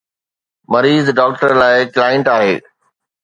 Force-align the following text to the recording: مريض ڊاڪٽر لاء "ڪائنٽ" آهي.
مريض 0.73 1.05
ڊاڪٽر 1.17 1.51
لاء 1.61 1.77
"ڪائنٽ" 1.97 2.25
آهي. 2.37 2.55